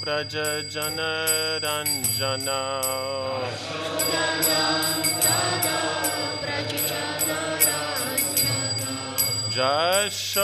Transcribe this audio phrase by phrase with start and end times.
[0.00, 0.34] व्रज
[0.74, 2.48] जनरञ्जन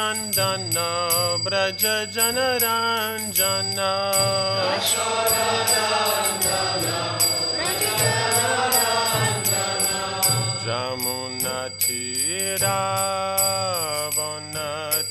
[0.00, 3.90] Jashodanandana Braja Janaranjana
[11.80, 12.78] Jamunatira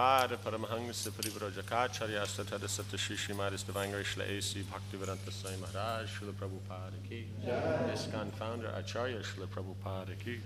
[0.00, 4.62] Vishnupada Paramahansa Parivrajacharya Satada Sata Shishi Maris Devangari Shla A.C.
[4.62, 7.26] Bhaktivedanta Swami Maharaj Srila Prabhupada Ki.
[7.92, 10.40] ISKCON Founder Acharya Srila Prabhupada Ki.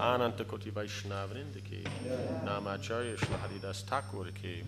[0.00, 1.84] Ananta Koti Vaishnavrinda Ki.
[2.44, 4.62] Namacharya Srila Haridas Thakur Ki.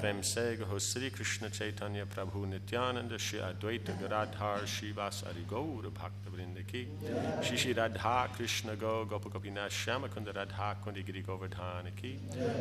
[0.00, 6.88] Prem Se Gaho Sri Krishna Chaitanya Prabhu Nityananda Shri Advaita Garadhar Shivas Arigaur Bhaktavrinda Ki.
[7.42, 12.18] Shri Shri Radha Krishna Go Gopakapina Shyamakunda Radha Kundi Giri Govardhana Ki.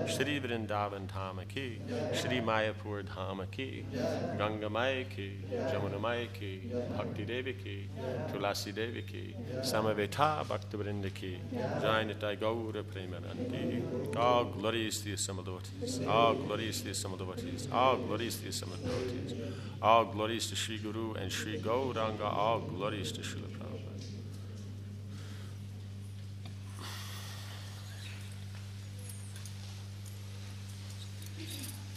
[0.08, 1.80] Shri Vrindavan Dhama Ki
[2.14, 3.86] Shri Mayapur Dhama Ki
[4.38, 7.90] Ganga Maya Ki Jamuna Maya Ki Bhakti Devi Ki
[8.32, 16.02] Tulasi Devi Ki Samaveta Bhaktivinoda Ki Jainatai Gaura Premanandi All glories to the assembled devotees
[16.08, 19.34] All glories to the assembled devotees All glories to the assembled devotees
[19.82, 23.67] All glories to Sri Guru and Sri Gauranga All glories to Srila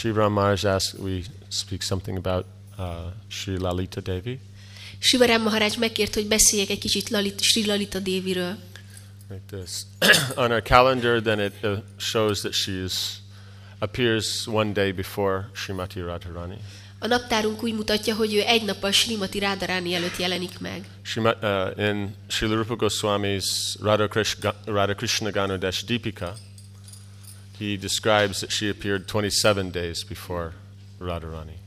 [0.00, 2.46] Shri Ram Maharaj asked we speak something about
[2.78, 4.38] uh, Sri Lalita Devi.
[4.98, 8.56] Sivarám Maharaj megkért, hogy beszéljek egy kicsit Lalit, Sri Lalita Déviről.
[9.28, 9.84] like this
[10.44, 13.20] on our calendar then it uh, shows that she is
[13.78, 16.56] appears one day before Srimati Radharani.
[16.98, 20.84] A naptárunk úgy mutatja, hogy ő egy nappal Srimati Rádaráni előtt jelenik meg.
[21.02, 23.76] Srima, uh, in Srila Rupa Goswami's
[24.64, 26.34] Radhakrishna Ganodesh Deepika,
[27.60, 30.52] he describes that she appeared 27 days before
[30.98, 31.58] Radharani.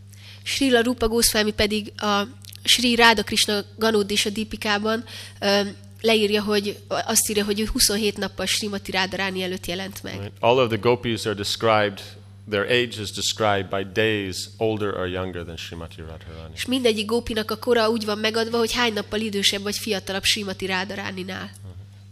[0.43, 2.27] Srila Rupa Goswami pedig a
[2.63, 5.03] Sri Ráda Krishna Ganódés a Dipikában
[5.39, 5.61] ö,
[6.01, 10.19] leírja, hogy azt írja, hogy ő 27 nappal Srimati Rádaráni előtt jelent meg.
[10.19, 10.31] Right?
[10.39, 12.01] All of the gopis are described,
[12.49, 16.53] their age is described by days older or younger than Srimati Radharani.
[16.55, 20.65] És mindegyik gópinak a kora úgy van megadva, hogy hány nappal idősebb vagy fiatalabb Srimati
[20.65, 21.51] Rádaráninál.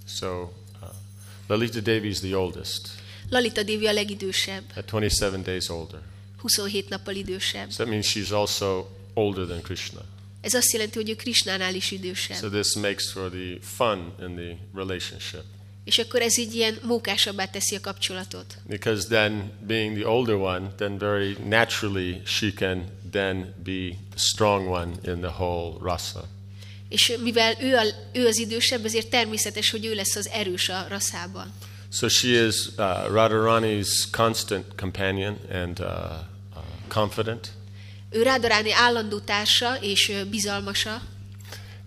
[0.08, 0.50] So uh,
[1.48, 2.90] Lalita Devi is the oldest,
[3.32, 6.00] Lalita Devi a legidősebb, at 27 days older.
[6.38, 7.70] 27 nappal idősebb.
[7.72, 10.02] So that means she's also older than Krishna.
[10.42, 12.38] Ez azt jelenti, hogy ő Krishnánál is idősebb.
[12.38, 15.44] So this makes for the fun in the relationship.
[15.84, 18.58] És akkor ez így ilyen mókásabbá teszi a kapcsolatot.
[18.68, 24.68] Because then, being the older one, then very naturally she can then be the strong
[24.68, 26.28] one in the whole rasa.
[26.90, 27.84] És mivel ő, a,
[28.14, 31.54] ő az idősebb, ezért természetes, hogy ő lesz az erős a rasszában.
[31.94, 37.52] So she is uh, Radharani's constant companion and uh, uh, confidant.
[38.10, 41.02] Ő Rádaráni állandó társa és bizalmasa,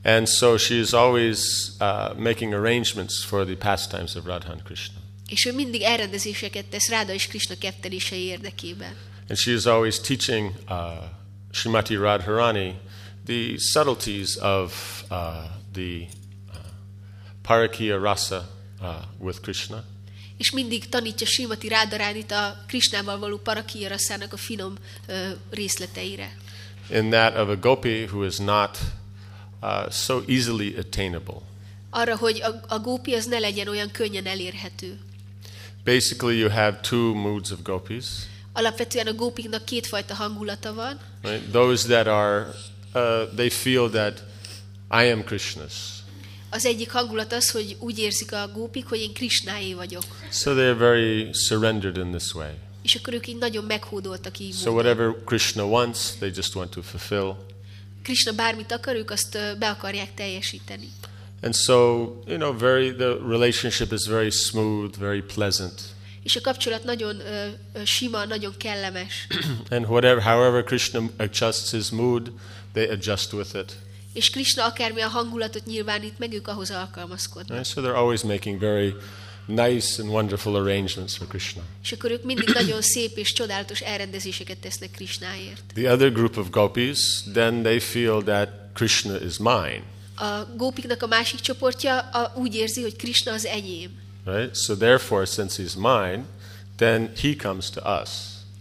[0.02, 4.98] And so she is always uh, making arrangements for the pastimes of Radha and Krishna.
[5.28, 8.96] és ő mindig elrendezéseket tesz Ráda és Krishna kettelései érdekében.
[9.28, 10.76] And she is always teaching uh,
[11.52, 12.74] Srimati Radharani
[13.24, 15.16] the subtleties of uh,
[15.72, 16.06] the
[16.52, 16.58] uh,
[17.42, 18.48] Parakiya rasa
[18.82, 19.84] uh, with Krishna.
[20.36, 24.74] És mindig tanítja Srimati Rádaránit a Krisnával való parakiyaraszának a finom
[25.06, 26.36] ö, részleteire.
[26.90, 28.78] In that of a gopi who is not
[29.62, 31.40] uh, so easily attainable.
[31.90, 34.98] Arra, hogy a, a gópi az ne legyen olyan könnyen elérhető.
[35.84, 38.04] Basically, you have two moods of gopis.
[38.52, 41.00] Alapvetően a gópiknak kétfajta hangulata van.
[41.22, 41.50] Right?
[41.50, 42.54] Those that are,
[42.94, 44.22] uh, they feel that
[44.90, 46.03] I am Krishna's.
[46.54, 50.02] Az egyik hangulat az, hogy úgy érzik a gópik, hogy én Krisnáé vagyok.
[50.30, 52.50] So they are very surrendered in this way.
[52.82, 56.82] És akkor ők így nagyon meghódoltak így So whatever Krishna wants, they just want to
[56.82, 57.34] fulfill.
[58.02, 60.88] Krishna bármit akar, ők azt be akarják teljesíteni.
[61.42, 61.74] And so,
[62.26, 65.82] you know, very the relationship is very smooth, very pleasant.
[66.22, 67.48] És a kapcsolat nagyon ö,
[67.84, 69.26] sima, nagyon kellemes.
[69.70, 72.32] And whatever however Krishna adjusts his mood,
[72.72, 73.76] they adjust with it.
[74.14, 77.56] És Krishna akármilyen hangulatot nyilvánít meg, ők ahhoz alkalmazkodnak.
[77.56, 77.70] Right?
[77.70, 78.94] So they're always making very
[79.46, 81.62] nice and wonderful arrangements for Krishna.
[81.82, 85.62] És akkor ők mindig nagyon szép és csodálatos elrendezéseket tesznek Krishnáért.
[85.74, 86.98] The other group of gopis,
[87.32, 89.82] then they feel that Krishna is mine.
[90.16, 93.90] A gópiknak a másik csoportja a, úgy érzi, hogy Krishna az enyém.
[94.24, 94.56] Right?
[94.56, 96.24] So therefore, since he's mine,
[96.76, 98.08] then he comes to us.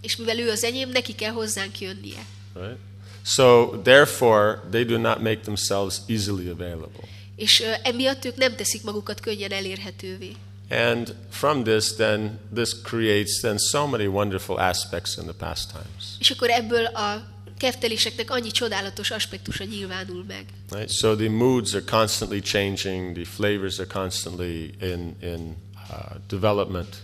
[0.01, 2.25] És mivel ő az enyém, neki kell hozzánk jönnie.
[2.53, 2.77] Right?
[3.23, 7.07] So therefore, they do not make themselves easily available.
[7.35, 10.35] És emiatt ők nem teszik magukat könnyen elérhetővé.
[10.69, 16.15] And from this, then, this creates then so many wonderful aspects in the pastimes.
[16.19, 20.45] És akkor ebből a kefteléseknek annyi csodálatos aspektusa nyilvánul meg.
[20.69, 20.91] Right?
[20.91, 25.55] So the moods are constantly changing, the flavors are constantly in, in
[25.89, 26.95] uh, development.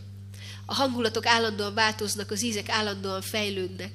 [0.65, 3.91] A hangulatok állandóan változnak, az ízek állandóan fejlődnek.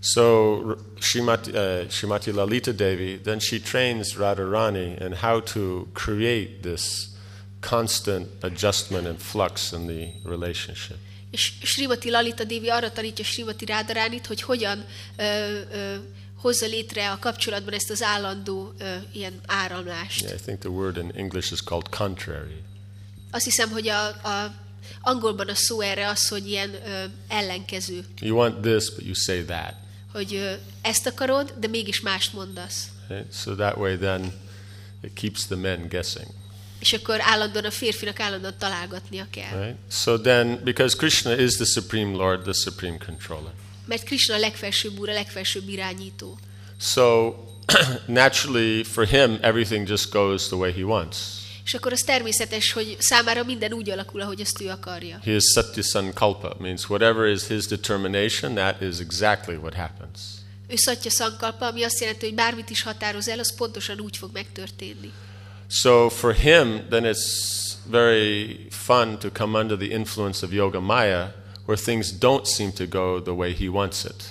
[0.00, 7.16] So Shrimati, uh, Shrimati Lalita Devi, then she trains Radharani in how to create this
[7.60, 10.96] constant adjustment and flux in the relationship.
[11.30, 14.84] És Srimati Lalita Devi arra tanítja Srimati Rádaránit, hogy hogyan
[15.16, 15.24] ö,
[15.72, 15.94] ö,
[16.36, 20.20] hozza létre a kapcsolatban ezt az állandó ö, ilyen áramlást.
[20.20, 22.62] Yeah, I think the word in English is called contrary.
[23.30, 24.54] Azt hiszem, hogy a, a
[25.00, 29.44] angolban a szó erre az, hogy ilyen ö, ellenkező, You want this, but you say
[29.44, 29.79] that.
[30.12, 32.88] Hogy ezt akarod, de mégis mást mondasz.
[33.08, 33.32] Right?
[33.32, 34.32] So that way, then,
[35.02, 36.26] it keeps the men guessing.
[36.78, 39.62] És akkor állandóan a férfinak állandóan találgatnia kell.
[39.62, 39.76] Right?
[39.90, 43.52] So then, because Krishna is the supreme Lord, the supreme controller.
[43.84, 46.38] Mert Krishna a legfelsőbb úr, a legfelsőbb irányító.
[46.80, 47.34] So
[48.06, 51.39] naturally, for him, everything just goes the way he wants.
[51.70, 55.18] És akkor az természetes, hogy számára minden úgy alakul, ahogy azt ő akarja.
[55.24, 60.20] He is Satya Sankalpa, means whatever is his determination, that is exactly what happens.
[60.68, 64.30] Ő szatja szankalpa, ami azt jelenti, hogy bármit is határoz el, az pontosan úgy fog
[64.32, 65.12] megtörténni.
[65.68, 67.26] So for him, then it's
[67.84, 71.32] very fun to come under the influence of Yoga Maya,
[71.66, 74.24] where things don't seem to go the way he wants it.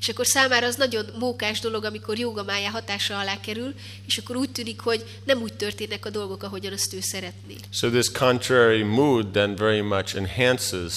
[0.00, 3.74] És akkor számára az nagyon mókás dolog, amikor jogamája hatása alá kerül,
[4.06, 7.54] és akkor úgy tűnik, hogy nem úgy történnek a dolgok, ahogyan azt ő szeretné.
[7.70, 10.92] So this contrary mood then very much enhances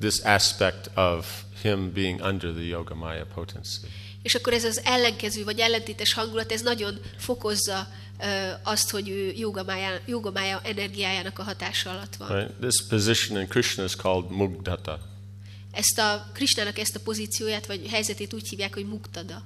[0.00, 1.26] this aspect of
[1.62, 3.80] him being under the Yoga Maya potency.
[4.22, 7.88] És akkor ez az ellenkező vagy ellentétes hangulat, ez nagyon fokozza
[8.20, 8.24] ö,
[8.62, 12.28] azt, hogy ő jogamája, jogamája energiájának a hatása alatt van.
[12.28, 12.52] Right?
[12.60, 14.98] This position in Krishna is called Mugdata,
[15.72, 19.42] Ezt a Krisnának ezt a pozícióját vagy helyzetét úgy hívják, hogy muktada.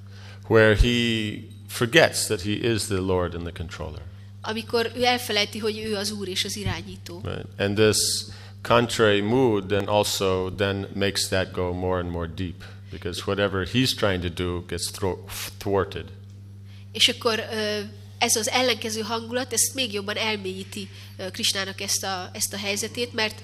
[0.49, 4.02] where he forgets that he is the Lord and the controller.
[4.42, 7.21] Amikor ő elfelejti, hogy ő az úr és az irányító.
[7.25, 7.47] Right?
[7.59, 7.97] And this
[8.62, 13.95] contrary mood then also then makes that go more and more deep because whatever he's
[13.95, 14.90] trying to do gets
[15.59, 16.04] thwarted.
[16.92, 17.40] És akkor
[18.18, 20.88] ez az ellenkező hangulat, ezt még jobban elmélyíti
[21.30, 23.40] Krisnának ezt a, ezt a helyzetét, mert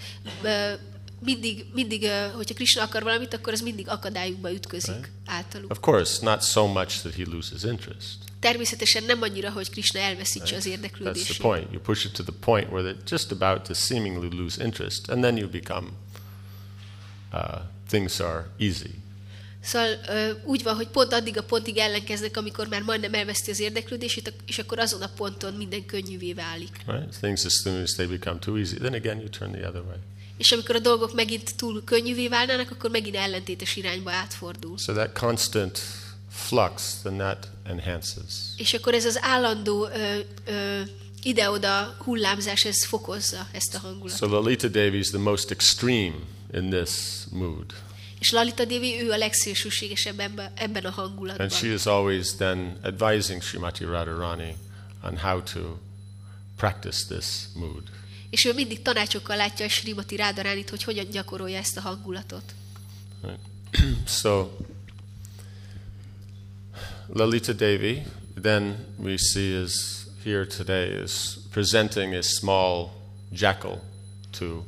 [1.25, 5.71] mindig, mindig hogyha Krishna akar valamit, akkor az mindig akadályukba ütközik általuk.
[5.71, 8.17] Of course, not so much that he loses interest.
[8.41, 11.37] Természetesen nem annyira, hogy Krishna elveszítse az That's the érdeklődését.
[11.37, 11.73] point.
[11.73, 15.23] You push it to the point where they're just about to seemingly lose interest, and
[15.23, 15.89] then you become,
[17.33, 18.91] uh, things are easy.
[19.63, 23.61] Szóval ö, úgy van, hogy pont addig a pontig ellenkeznek, amikor már majdnem elveszti az
[23.61, 26.77] érdeklődését, és akkor azon a ponton minden könnyűvé válik.
[26.87, 27.19] Right?
[27.21, 29.97] Things as soon as they become too easy, then again you turn the other way.
[30.43, 34.79] És amikor a dolgok megint túl könnyűvé válnának, akkor megint ellentétes irányba átfordul.
[34.79, 35.81] So that constant
[36.31, 38.35] flux, then that enhances.
[38.57, 40.81] És akkor ez az állandó ö, ö,
[41.23, 44.19] ide-oda hullámzás, ez fokozza ezt a hangulatot.
[44.19, 46.15] So Lalita Devi is the most extreme
[46.53, 46.91] in this
[47.31, 47.75] mood.
[48.19, 51.47] És Lalita Devi, ő a legszélsőségesebb ebben, ebben a hangulatban.
[51.47, 54.57] And she is always then advising Srimati Radharani
[55.05, 55.61] on how to
[56.57, 57.83] practice this mood.
[58.33, 62.55] És ő mindig tanácsokkal látja a Srimati Rádaránit, hogy hogyan gyakorolja ezt a hangulatot.
[64.07, 64.51] So,
[67.13, 68.03] Lalita Devi,
[68.41, 69.73] then we see is
[70.25, 72.91] here today is presenting a small
[73.33, 73.81] jackal
[74.39, 74.65] to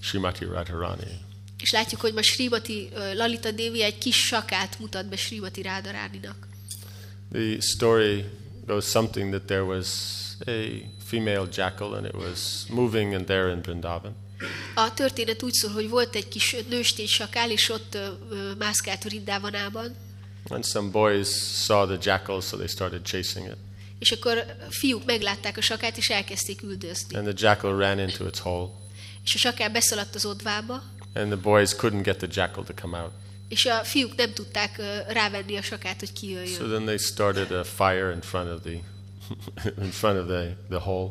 [0.00, 1.20] Srimati Radharani.
[1.58, 6.48] És látjuk, hogy ma Srimati Lalita Devi egy kis sakát mutat be Srimati Rádaráninak.
[7.32, 8.24] The story
[8.66, 9.88] goes something that there was
[10.46, 14.16] a female jackal and it was moving in there in Vrindavan.
[14.74, 19.02] A történet úgy szól, hogy volt egy kis nőstény sakál, és ott ö, ö, mászkált
[19.02, 19.96] Vrindavanában,
[20.48, 21.28] And some boys
[21.64, 23.56] saw the jackal, so they started chasing it.
[23.98, 27.16] és akkor fiúk meglátták a sakát, és elkezdték üldözni.
[27.16, 28.68] And the jackal ran into its hole.
[29.24, 30.82] És a sakál beszaladt az odvába,
[31.14, 33.12] And the boys couldn't get the jackal to come out.
[33.48, 36.68] és a fiúk nem tudták rávenni a sakát, hogy So kijöjjön.
[36.68, 38.80] then they started a fire in front of the
[39.84, 41.10] in front of the, the hole.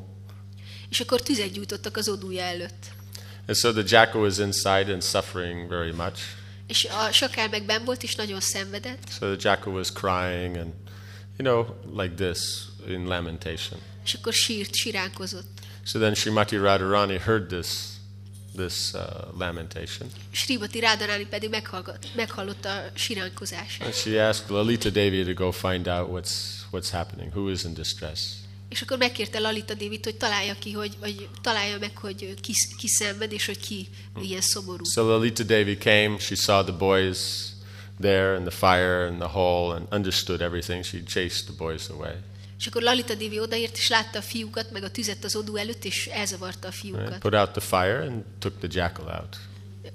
[0.90, 2.92] És akkor tüzet gyújtottak az odúja előtt.
[3.48, 6.22] And so the jackal was inside and suffering very much.
[6.68, 10.74] És a sakál meg benn volt, és nagyon szenvedett, So the jackal was crying and
[11.38, 11.66] you know,
[12.04, 12.40] like this
[12.88, 13.80] in lamentation.
[14.04, 15.60] és akkor sírt, siránkozott.
[15.84, 17.68] So then Srimati Radharani heard this
[18.56, 19.02] this uh,
[19.38, 20.10] lamentation.
[20.32, 21.50] Srimati Rádaráni pedig
[22.16, 23.86] meghallotta a siránkozását.
[23.86, 27.74] And she asked Lalita Devi to go find out what's what's happening, who is in
[27.74, 28.20] distress.
[28.70, 32.88] És akkor megkérte Lalita Dévit, hogy találja ki, hogy, vagy találja meg, hogy ki, ki
[32.88, 33.88] szenved, és hogy ki
[34.22, 34.84] ilyen szomorú.
[34.84, 37.50] So Lalita Devi came, she saw the boys
[38.00, 40.84] there in the fire and the hole and understood everything.
[40.84, 42.16] She chased the boys away.
[42.60, 45.86] És akkor Lalita Dévi odaért, és látta a fiúkat, meg a tüzet az odú előtt,
[45.86, 46.82] és elzavarta a Right?
[46.82, 47.20] fiúkat.
[47.20, 49.38] Put out the fire and took the jackal out.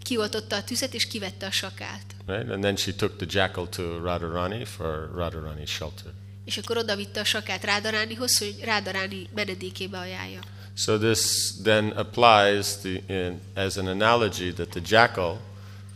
[0.02, 2.02] Kioltotta a tüzet, és kivette a sakát.
[2.26, 2.50] Right?
[2.50, 6.12] And then she took the jackal to Radharani for Radharani's shelter.
[6.44, 10.40] És akkor odavitte a sakát Rádaránihoz, hogy Rádaráni menedékébe ajánlja.
[10.74, 15.40] So this then applies the, in, as an analogy that the jackal,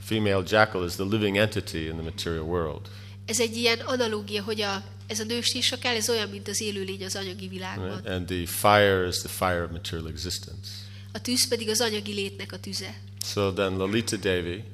[0.05, 2.89] female jackal, is the living entity in the material world.
[3.27, 7.05] Ez egy ilyen analógia, hogy a, ez a nőstény sakál, ez olyan, mint az élőlény
[7.05, 8.01] az anyagi világban.
[8.07, 10.71] And the fire is the fire of material existence.
[11.13, 13.01] A tűz pedig az anyagi létnek a tüze.
[13.25, 14.65] So then Lalita Devi,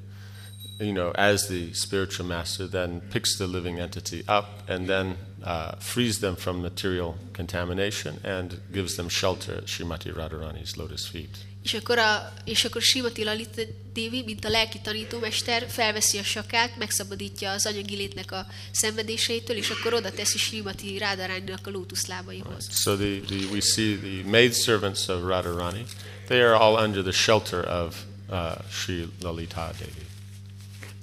[0.79, 5.73] you know, as the spiritual master, then picks the living entity up and then uh,
[5.79, 11.50] frees them from material contamination and gives them shelter at Srimati Radharani's lotus feet.
[11.63, 16.77] És akkor, a, és akkor Simati Lalita Devi, mint a lelki tanítómester, felveszi a sakát,
[16.79, 22.69] megszabadítja az anyagi létnek a szenvedéseitől, és akkor oda teszi Simati Rádaránynak a lótuszlábaihoz.
[22.71, 25.85] So the, the, we see the maidservants of Radharani,
[26.27, 27.97] they are all under the shelter of
[28.29, 28.37] uh,
[28.71, 30.09] Sri Lalita Devi.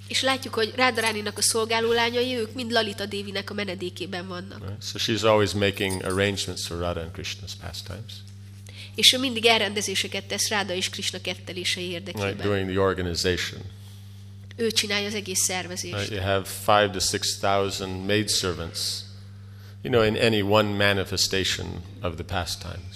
[0.07, 4.59] És látjuk, hogy Rádaráninak a szolgáló lányai, ők mind Lalita Dévinek a menedékében vannak.
[4.59, 4.83] Right?
[4.83, 8.13] So she's always making arrangements for Radha and Krishna's pastimes,
[8.97, 12.07] És ő mindig elrendezéseket tesz Ráda és Krishna kettelései right?
[12.07, 12.47] érdekében.
[12.47, 13.61] doing the organization.
[14.55, 15.61] Ő csinálja az egész Right?
[15.61, 16.11] szervezést.
[16.11, 18.79] You have five to six thousand maidservants,
[19.81, 22.95] you know, in any one manifestation of the pastimes.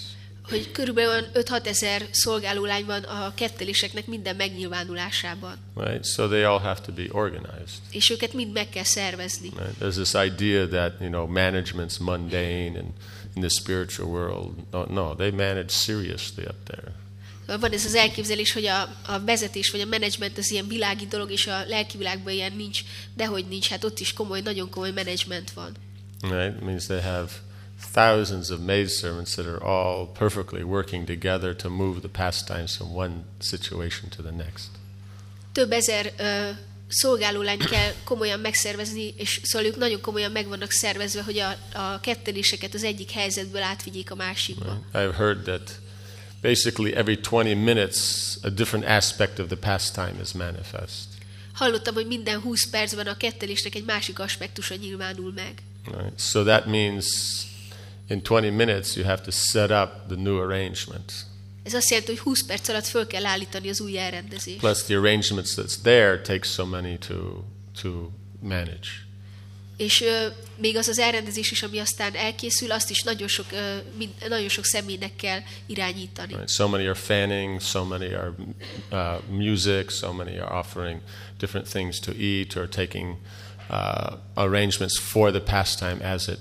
[0.50, 5.58] Hogy körülbelül olyan 5-6 ezer szolgálólány van a ketteléseknek minden megnyilvánulásában.
[5.76, 6.06] Right?
[6.06, 7.80] So they all have to be organized.
[7.92, 9.50] És őket mind meg kell szervezni.
[9.58, 9.74] Right?
[9.82, 12.90] There's this idea that you know management's mundane and
[13.36, 14.72] in the spiritual world.
[14.72, 16.94] No, no, they manage seriously up there.
[17.60, 21.32] Van ez az elképzelés, hogy a, a vezetés vagy a menedzsment az ilyen világi dolog,
[21.32, 22.82] és a lelki világban ilyen nincs,
[23.16, 25.72] dehogy nincs, hát ott is komoly, nagyon komoly menedzsment van.
[26.22, 26.56] Right?
[26.56, 27.30] It means they have
[27.94, 33.24] thousands of maidservants that are all perfectly working together to move the pastimes from one
[33.40, 34.68] situation to the next.
[35.52, 36.50] Több ezer ö,
[36.92, 42.00] szolgálólányt kell komolyan megszervezni, és szóval ők nagyon komolyan meg vannak szervezve, hogy a, a
[42.00, 44.80] ketteléseket az egyik helyzetből átvigyék a másikba.
[44.94, 45.80] I've heard that
[46.42, 51.08] basically every 20 minutes a different aspect of the pastime is manifest.
[51.54, 55.54] Hallottam, hogy minden 20 percben a kettelésnek egy másik aspektusa nyilvánul meg.
[55.86, 56.20] Right?
[56.20, 57.06] So that means
[58.08, 61.14] in 20 minutes you have to set up the new arrangement.
[61.64, 64.58] Ez azt jelenti, hogy 20 perc alatt föl kell állítani az új elrendezést.
[64.58, 67.44] Plus the arrangements that's there take so many to
[67.82, 68.88] to manage.
[69.78, 73.76] És ö, még az az elrendezés is, ami aztán elkészül, azt is nagyon sok, ö,
[73.98, 76.34] mind, nagyon sok személynek kell irányítani.
[76.34, 76.50] Right?
[76.50, 78.34] So many are fanning, so many are
[78.92, 81.02] uh, music, so many are offering
[81.38, 83.18] different things to eat or taking
[83.70, 86.40] uh, arrangements for the pastime as it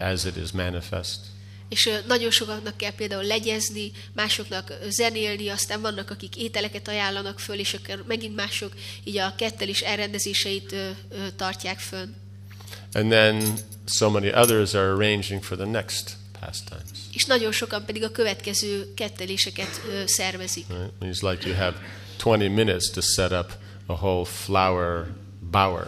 [0.00, 1.20] as it is manifest.
[1.68, 7.74] És nagyon sokaknak kell például legyezni, másoknak zenélni, aztán vannak, akik ételeket ajánlanak föl, és
[7.74, 8.72] akkor megint mások
[9.04, 10.74] így a kettelés elrendezéseit
[11.36, 12.14] tartják fönn.
[12.92, 16.98] And then so many others are arranging for the next pastimes.
[17.12, 20.66] És nagyon sokan pedig a következő ketteléseket szervezik.
[20.68, 21.16] Right?
[21.16, 21.76] It's like you have
[22.22, 23.50] 20 minutes to set up
[23.86, 25.06] a whole flower
[25.50, 25.86] bower.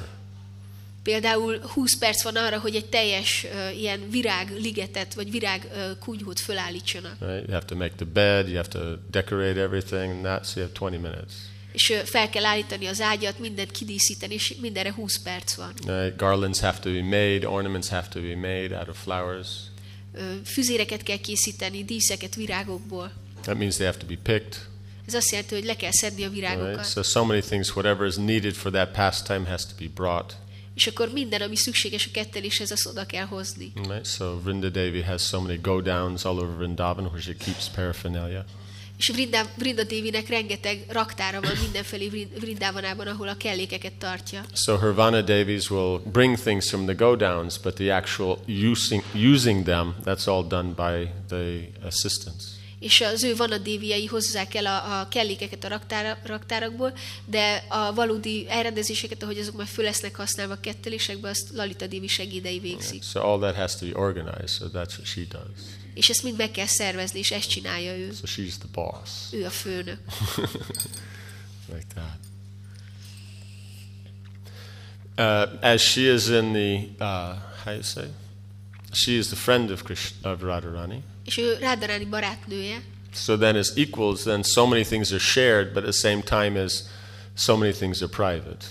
[1.09, 6.41] Például 20 perc van arra, hogy egy teljes ö, ilyen virágligetet, vagy virág ö, kunyhót
[6.41, 7.17] fölállítsanak.
[7.21, 7.43] Right?
[7.47, 8.79] You have to make the bed, you have to
[9.11, 11.33] decorate everything, that, so you have 20 minutes.
[11.73, 15.73] És ö, fel kell állítani az ágyat, mindent kidíszíteni, és mindenre 20 perc van.
[15.87, 16.17] Right?
[16.17, 19.49] Garlands have to be made, ornaments have to be made out of flowers.
[20.15, 23.13] Ö, Füzéreket kell készíteni, díszeket virágokból.
[23.43, 24.57] That means they have to be picked.
[25.07, 26.41] Ez azt jelenti, hogy le kell szedni a Right?
[26.41, 26.91] virágokat.
[26.91, 30.37] So so many things, whatever is needed for that pastime has to be brought.
[30.79, 33.73] És akkor minden, ami szükséges a ketteléshez, azt oda kell hozni.
[33.75, 34.07] Right?
[34.07, 38.45] So Vrinda Devi has so many go downs all over Vrindavan where she keeps paraphernalia.
[38.99, 44.45] És Vrinda, Vrinda Dévinek rengeteg raktára van mindenfelé Vrin- Vrindavanában, ahol a kellékeket tartja.
[44.55, 49.03] So her Vana Devis will bring things from the go downs, but the actual using,
[49.15, 52.58] using them, that's all done by the assistants.
[52.79, 56.93] És az ő vanadéviai hozzák el a, a kellékeket a raktára, raktárakból,
[57.25, 62.07] de a valódi elrendezéseket, ahogy azok majd föl lesznek használva a kettelésekbe, azt Lalita Dévi
[62.07, 63.03] segédei végzik.
[63.03, 65.65] So all that has to be organized, so that's what she does.
[65.95, 68.13] És ezt mind meg kell szervezni, és ezt csinálja ő.
[68.13, 69.99] So she's the boss, Ő a főnök.
[71.73, 72.19] like that.
[75.19, 78.07] Uh, as she is in the, uh, how you say?
[78.93, 81.03] She is the friend of, Krish, of Radharani.
[81.29, 82.83] És ő Rádaráni barátnője,
[83.15, 86.57] So then, as equals, then so many things are shared, but at the same time
[86.57, 86.83] as
[87.35, 88.65] so many things are private.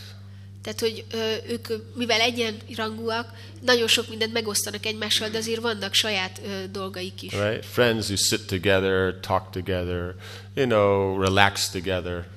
[0.61, 6.41] Tehát, hogy ö, ők, mivel egyenrangúak, nagyon sok mindent megosztanak egymással, de azért vannak saját
[6.45, 7.31] ö, dolgaik is.
[7.31, 7.65] Right?
[7.65, 10.15] Friends who sit together, talk together,
[10.55, 12.27] you know, relax together.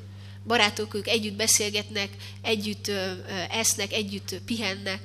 [0.46, 2.09] Barátok, ők együtt beszélgetnek,
[2.42, 3.11] együtt ö,
[3.50, 5.00] esznek, együtt pihennek,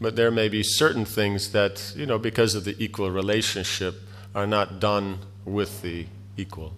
[0.00, 3.94] But there may be certain things that, you know, because of the equal relationship,
[4.34, 6.72] are not done with the equal.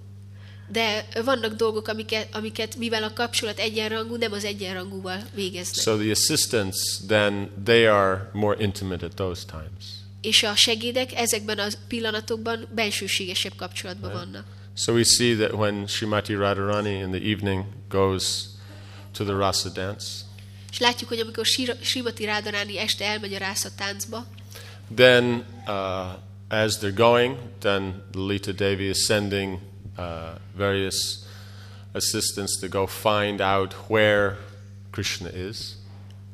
[0.68, 5.84] de vannak dolgok, amiket, amiket mivel a kapcsolat egyenrangú, nem az egyenrangúval végeznek.
[5.84, 9.84] So the assistants, then, they are more intimate at those times.
[10.20, 14.44] És a segédek ezekben a pillanatokban bensőségesebb kapcsolatban vannak.
[14.76, 18.44] So we see that when Srimati Radharani in the evening goes
[19.12, 20.04] to the rasa dance,
[20.70, 21.46] És látjuk, hogy amikor
[21.82, 24.26] Srimati Rádaráni este elmegy a rásza táncba,
[24.94, 25.74] then uh,
[26.50, 29.60] as they're going, then Lalita Devi is sending
[29.98, 31.26] uh, various
[31.94, 34.36] assistants to go find out where
[34.92, 35.76] Krishna is.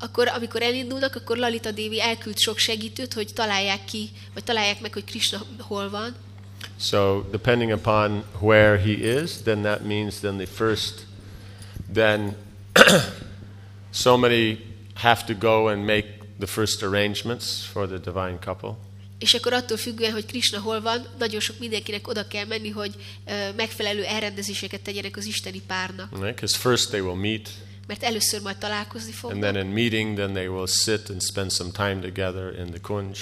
[0.03, 4.93] akkor amikor elindulnak, akkor Lalita Dévi elküld sok segítőt, hogy találják ki, vagy találják meg,
[4.93, 6.15] hogy Krishna hol van.
[6.81, 11.07] So depending upon where he is, then that means then the first,
[11.93, 12.37] then
[13.91, 14.59] so many
[14.95, 16.07] have to go and make
[16.39, 18.77] the first arrangements for the divine couple.
[19.23, 22.95] És akkor attól függően, hogy Krishna hol van, nagyon sok mindenkinek oda kell menni, hogy
[23.57, 26.11] megfelelő elrendezéseket tegyenek az isteni párnak.
[26.11, 27.49] Because first they will meet,
[27.87, 31.51] Mert először majd találkozni and fognak, then in meeting, then they will sit and spend
[31.51, 33.19] some time together in the kunj.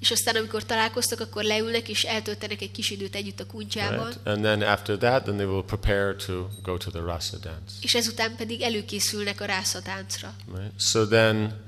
[0.00, 4.26] és aztán amikor találkoztak, akkor leülnek és eltöltenek egy kis időt együtt a kuntyában, Right?
[4.26, 7.74] And then after that, then they will prepare to go to the rasa dance.
[7.80, 10.34] és ezután pedig előkészülnek a rászatáncra.
[10.56, 10.72] Right?
[10.78, 11.66] So then,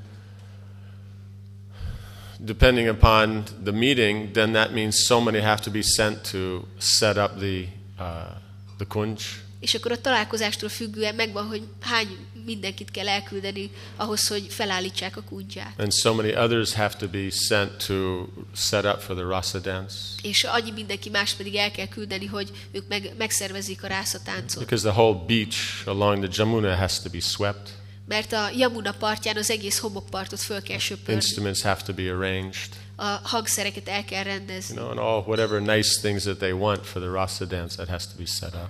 [2.45, 7.17] depending upon the meeting, then that means so many have to be sent to set
[7.17, 7.67] up the
[7.99, 8.37] uh,
[8.79, 9.21] the kunj.
[9.61, 15.23] És akkor a találkozástól függően megvan, hogy hány mindenkit kell elküldeni ahhoz, hogy felállítsák a
[15.23, 15.75] kuntyát.
[15.79, 19.95] And so many others have to be sent to set up for the rasa dance.
[20.23, 24.59] És annyi mindenki más pedig el kell küldeni, hogy ők meg, megszervezik a rászatáncot.
[24.59, 27.80] Because the whole beach along the Jamuna has to be swept.
[28.11, 31.13] Mert a Yamuna partján az egész homokpartot föl kell söpörni.
[31.15, 32.69] Instruments have to be arranged.
[32.97, 34.75] A hangszereket el kell You rendezni.
[34.75, 38.07] know, and all whatever nice things that they want for the rasa dance, that has
[38.07, 38.69] to be set up.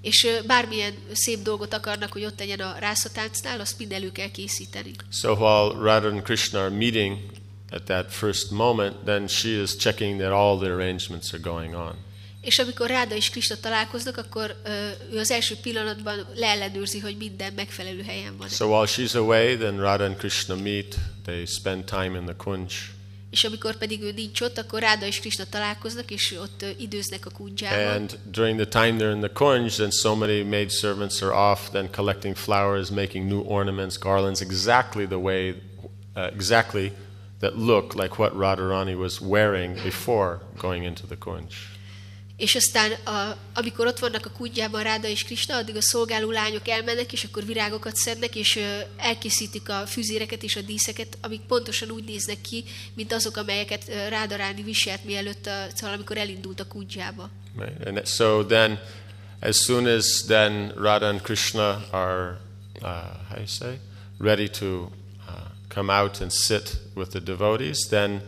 [0.00, 4.90] És bármilyen szép dolgot akarnak, hogy ott legyen a rászatáncnál, azt mind elő kell készíteni.
[5.10, 7.18] So while Radha and Krishna are meeting
[7.70, 11.94] at that first moment, then she is checking that all the arrangements are going on.
[12.44, 14.56] És amikor Ráda és Krishna találkoznak, akkor
[15.12, 18.48] ő az első pillanatban leellenőrzi, hogy minden megfelelő helyen van.
[18.48, 20.96] So while she's away, then Radha and Krishna meet.
[21.24, 22.72] They spend time in the kunj.
[23.30, 27.30] És amikor pedig ő nincs ott, akkor Ráda és Krishna találkoznak, és ott időznek a
[27.30, 27.94] kundzsában.
[27.94, 31.68] And during the time they're in the kunj, then so many maid servants are off,
[31.70, 35.54] then collecting flowers, making new ornaments, garlands, exactly the way,
[36.16, 36.92] uh, exactly
[37.40, 41.73] that look like what Radharani was wearing before going into the kunj.
[42.36, 46.68] És aztán, a, amikor ott vannak a kudjában Ráda és Krishna, addig a szolgáló lányok
[46.68, 48.60] elmennek, és akkor virágokat szednek, és
[48.96, 54.36] elkészítik a fűzéreket és a díszeket, amik pontosan úgy néznek ki, mint azok, amelyeket Ráda
[54.36, 57.30] Ráni viselt mielőtt, a, szóval amikor elindult a kudjába.
[57.56, 57.86] Right?
[57.86, 58.80] And so then,
[59.40, 62.38] as soon as then Radha and Krishna are,
[62.82, 62.88] uh,
[63.28, 63.78] how you say,
[64.18, 64.90] ready to
[65.28, 65.34] uh,
[65.68, 68.22] come out and sit with the devotees, then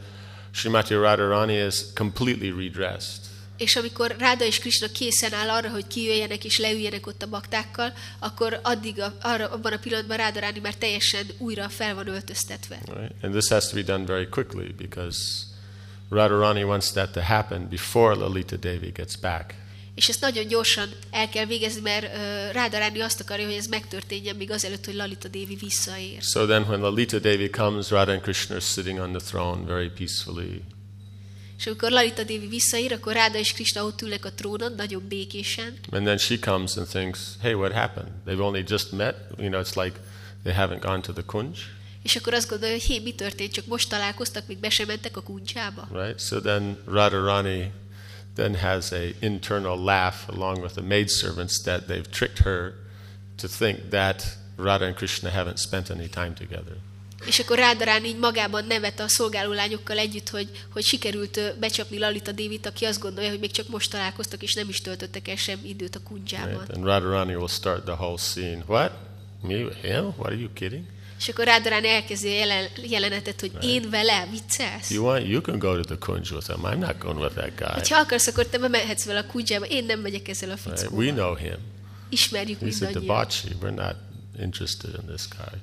[0.52, 3.35] Srimati Radharani is completely redressed.
[3.56, 7.92] És amikor Ráda és Krishna készen áll arra, hogy kijöjjenek és leüljenek ott a baktákkal,
[8.18, 12.78] akkor addig a, arra, abban a pillanatban Ráda Ráni már teljesen újra fel van öltöztetve.
[12.86, 13.14] Right?
[13.22, 15.18] And this has to be done very quickly because
[16.10, 19.54] Radharani wants that to happen before Lalita Devi gets back.
[19.94, 23.66] És ezt nagyon gyorsan el kell végezni, mert uh, Ráda Ráni azt akarja, hogy ez
[23.66, 26.22] megtörténjen még azelőtt, hogy Lalita Devi visszaér.
[26.22, 29.88] So then, when Lalita Devi comes, Radha and Krishna are sitting on the throne very
[29.88, 30.62] peacefully.
[31.58, 35.78] És amikor Lalita Devi visszaér, akkor Ráda és Krishna ott ülnek a trónon, nagyon békésen.
[35.90, 38.08] And then she comes and thinks, hey, what happened?
[38.26, 39.14] They've only just met.
[39.38, 39.98] You know, it's like
[40.42, 41.58] they haven't gone to the kunj,
[42.02, 45.16] És akkor azt gondolja, hogy hé, mi történt, csak most találkoztak, még be sem mentek
[45.16, 45.88] a kuncsába.
[45.92, 46.20] right?
[46.20, 47.72] So then Radharani
[48.34, 52.72] then has a internal laugh along with the maidservants that they've tricked her
[53.36, 54.22] to think that
[54.56, 56.76] Radha and Krishna haven't spent any time together.
[57.26, 62.32] És akkor Rádarán így magában nevet a szolgáló lányokkal együtt, hogy, hogy sikerült becsapni Lalita
[62.32, 65.58] Dévit, aki azt gondolja, hogy még csak most találkoztak, és nem is töltöttek el sem
[65.62, 66.50] időt a kuncsában.
[66.50, 66.70] Right?
[66.76, 68.62] And Radharani will start the whole scene.
[68.66, 68.92] What?
[69.42, 69.54] Me?
[69.82, 70.04] Him?
[70.04, 70.84] What are you kidding?
[71.18, 74.90] És akkor Rádarán elkezdi a jelen, jelenetet, hogy én vele, viccelsz?
[74.90, 75.28] You want?
[75.28, 76.60] You can go to the kunj with him.
[76.64, 77.72] I'm not going with that guy.
[77.74, 80.78] Hogyha akarsz, akkor te bemehetsz vele a kuncsjába, én nem megyek ezzel a Right?
[80.78, 81.04] fickóval.
[81.04, 81.56] We know him.
[82.08, 83.00] Ismerjük He's a mindannyian.
[83.00, 83.50] debauchee.
[83.62, 83.94] We're not
[84.40, 85.58] interested in this guy.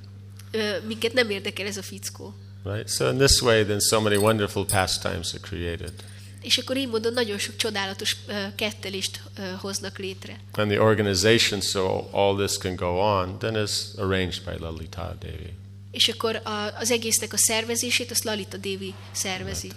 [0.88, 2.36] Minket nem érdekel ez a fickó.
[2.64, 2.90] Right?
[2.90, 5.94] So in this way, then so many wonderful pastimes are created.
[6.42, 10.40] És akkor így módon nagyon sok csodálatos ö, kettelést ö, hoznak létre.
[10.52, 15.54] And the organization, so all this can go on, then is arranged by Lalita Devi.
[15.92, 19.72] És akkor a, az egésznek a szervezését azt Lalita Devi szervezi.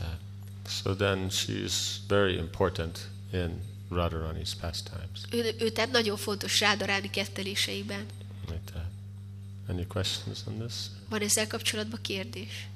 [0.82, 1.72] So then she's
[2.08, 2.98] very important
[3.32, 5.20] in Radharani's pastimes.
[5.30, 8.06] Ő, ő tehát nagyon fontos Rádaráni ketteléseiben.
[8.46, 8.85] Like that.
[9.68, 10.74] Any questions on this?
[11.08, 12.68] Van ezzel kapcsolatban kérdés?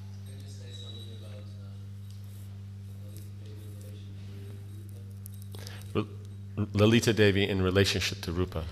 [6.73, 8.65] Lalita Devi in relationship to Rupa.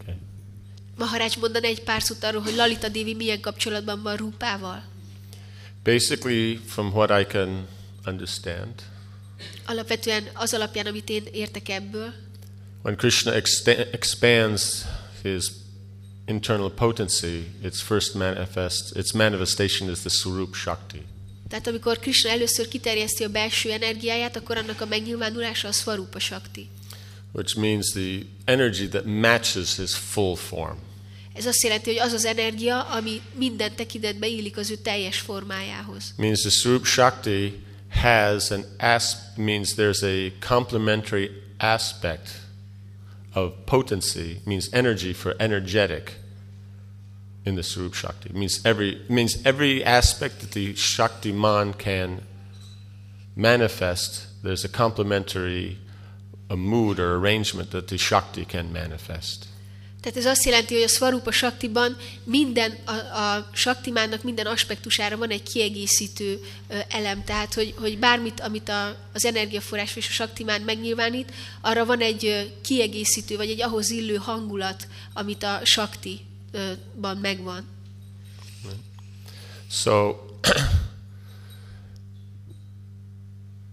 [0.00, 0.14] Okay.
[0.96, 4.84] Maharács mondan egy pár szót arról, hogy Lalita Devi milyen kapcsolatban van Rupával.
[5.82, 7.66] Basically, from what I can
[8.06, 8.82] understand,
[9.64, 12.12] Alapvetően az alapján, amit én értek ebből,
[12.82, 13.34] when Krishna
[13.90, 14.84] expands
[15.22, 15.44] his
[16.28, 21.02] internal potency, its first manifest, its manifestation is the Surup Shakti.
[21.48, 26.68] tehát amikor Krishna először kiterjeszti a belső energiáját, akkor annak a megnyilvánulása a Svarupa Shakti.
[27.32, 30.76] which means the energy that matches his full form.
[31.34, 36.14] Ez azt jelenti, hogy az az energia, ami minden tekintetben illik az ő teljes formájához.
[36.16, 39.04] means the Swarup Shakti has an as
[39.36, 42.28] means there's a complementary aspect
[43.44, 46.14] of potency means energy for energetic
[47.44, 52.22] in the Swarup Shakti means every means every aspect that the Shakti man can
[53.34, 55.78] manifest there's a complementary
[56.50, 59.47] a mood or arrangement that the Shakti can manifest.
[60.08, 65.30] Tehát ez azt jelenti, hogy a Svarupa Shaktiban minden, a, a Shaktimánnak minden aspektusára van
[65.30, 66.40] egy kiegészítő
[66.88, 67.24] elem.
[67.24, 72.52] Tehát, hogy, hogy bármit, amit a, az energiaforrás és a Shaktimán megnyilvánít, arra van egy
[72.62, 77.68] kiegészítő, vagy egy ahhoz illő hangulat, amit a Shakti-ban megvan.
[79.70, 80.14] So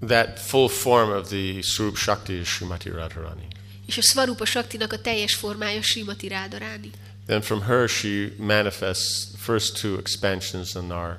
[0.07, 3.47] that full form of the Swarup Shakti is Srimati Radharani.
[3.87, 6.91] És a Svarupa Shaktinak a teljes formája Srimati Rádaráni.
[7.25, 11.17] Then from her she manifests first two expansions in our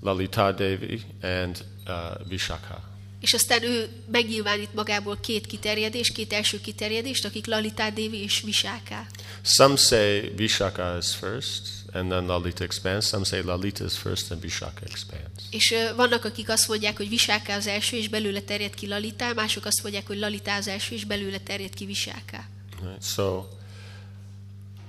[0.00, 2.85] Lalita Devi and uh, Vishakha.
[3.20, 9.06] És aztán ő megnyilvánít magából két kiterjedést, két első kiterjedést, akik Lalita Devi és Visáká.
[9.42, 13.06] Some say Vishakha is first and then Lalita expands.
[13.06, 15.42] Some say Lalita is first and Vishakha expands.
[15.50, 19.32] És ö, vannak, akik azt mondják, hogy Visáká az első, és belőle terjed ki Lalitá,
[19.32, 22.48] mások azt mondják, hogy Lalitá az első, és belőle terjed ki Visáká.
[22.82, 23.02] Right?
[23.02, 23.44] So,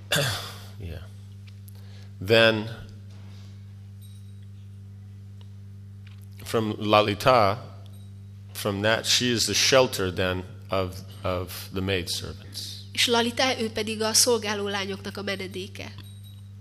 [0.80, 1.02] yeah.
[2.26, 2.86] Then,
[6.44, 7.77] from Lalita,
[8.58, 12.60] from that, she is the shelter then of, of the maidservants.
[12.92, 15.94] És Lalita, ő pedig a szolgáló lányoknak a menedéke.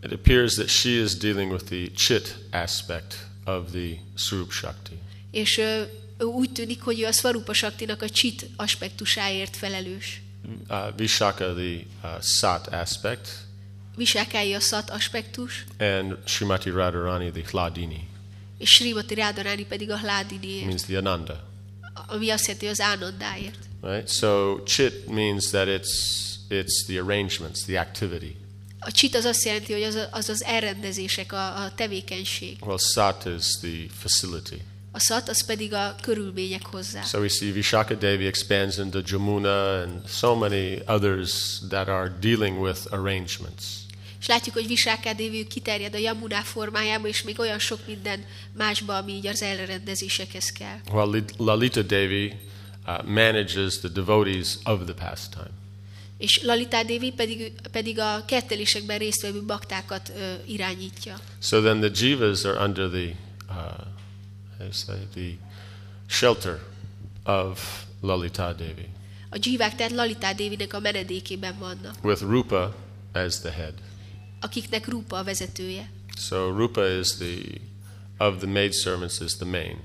[0.03, 4.99] It appears that she is dealing with the chit aspect of the Swarup Shakti.
[5.31, 5.83] És ö,
[6.19, 10.21] úgy tűnik, hogy ő a Svarupa Saktinak a csit aspektusáért felelős.
[10.69, 13.29] Uh, Vishaka, the uh, Sat aspect,
[13.97, 18.09] Visákái a szat aspektus, and Srimati Radharani, the Hladini,
[18.59, 21.45] és Srimati Rádaráni pedig a Hládiniért, means the Ananda.
[22.07, 23.59] Ami azt jelenti, az Ánandáért.
[23.83, 24.09] Right?
[24.09, 28.37] So chit means that it's it's the arrangements, the activity.
[28.79, 32.57] A csit az azt jelenti, hogy az az, az elrendezések, a, a tevékenység.
[32.61, 34.63] Well, sat is the facility.
[34.93, 37.03] A szat az pedig a körülmények hozzá.
[37.03, 42.61] So we see Vishaka Devi expands into Jamuna and so many others that are dealing
[42.61, 43.65] with arrangements.
[44.21, 49.13] És látjuk, hogy Visákádévi kiterjed a Yamuná formájába, és még olyan sok minden másba, ami
[49.13, 51.05] így az elrendezésekhez kell.
[51.11, 52.33] Li- Lalita Devi
[52.87, 55.51] uh, manages the devotees of the pastime.
[56.19, 61.19] És Lalita Devi pedig, pedig a kettelésekben résztvevő baktákat ö, irányítja.
[61.43, 63.15] So then the jivas are under the,
[64.59, 65.37] uh, say, the
[66.07, 66.63] shelter
[67.25, 68.89] of Lalita Devi,
[69.29, 72.75] A dzsívák tehát Lalita Devinek a menedékében vannak, with Rupa
[73.13, 73.73] as the head.
[74.41, 75.91] Akiknek Rupa a vezetője.
[76.17, 77.37] So Rupa is the,
[78.19, 79.77] of the maidservants is the main.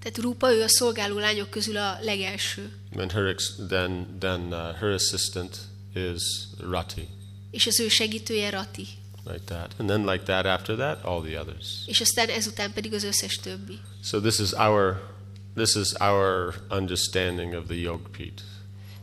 [0.00, 2.70] Tehát Rupa, ő a szolgáló lányok közül a legelső.
[2.96, 3.34] And her
[3.68, 5.58] then, then uh, her assistant
[5.94, 6.22] is
[6.58, 7.08] Rati,
[7.50, 8.86] És az ő segítője Rati.
[9.24, 9.74] like that.
[9.78, 11.66] And then like that after that, all the others.
[11.86, 13.78] És aztán ezután pedig az összes többi.
[14.02, 15.14] So this is our,
[15.56, 18.42] this is our understanding of the Yogpit.